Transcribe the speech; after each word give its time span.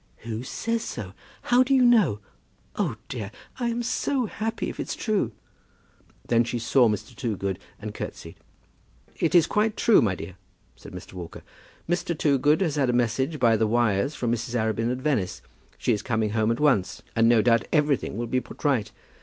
"Who 0.23 0.41
says 0.41 0.83
so? 0.83 1.13
How 1.43 1.61
do 1.61 1.75
you 1.75 1.85
know? 1.85 2.21
Oh, 2.75 2.95
dear; 3.07 3.29
I 3.59 3.67
am 3.67 3.83
so 3.83 4.25
happy, 4.25 4.67
if 4.67 4.79
it's 4.79 4.95
true." 4.95 5.31
Then 6.27 6.43
she 6.43 6.57
saw 6.57 6.89
Mr. 6.89 7.15
Toogood, 7.15 7.59
and 7.79 7.93
curtseyed. 7.93 8.37
"It 9.19 9.35
is 9.35 9.45
quite 9.45 9.77
true, 9.77 10.01
my 10.01 10.15
dear," 10.15 10.37
said 10.75 10.93
Mr. 10.93 11.13
Walker. 11.13 11.43
"Mr. 11.87 12.17
Toogood 12.17 12.61
has 12.61 12.77
had 12.77 12.89
a 12.89 12.93
message 12.93 13.39
by 13.39 13.55
the 13.55 13.67
wires 13.67 14.15
from 14.15 14.31
Mrs. 14.31 14.55
Arabin 14.55 14.91
at 14.91 14.97
Venice. 14.97 15.43
She 15.77 15.93
is 15.93 16.01
coming 16.01 16.31
home 16.31 16.49
at 16.49 16.59
once, 16.59 17.03
and 17.15 17.29
no 17.29 17.43
doubt 17.43 17.67
everything 17.71 18.17
will 18.17 18.25
be 18.25 18.41
put 18.41 18.63
right. 18.63 18.91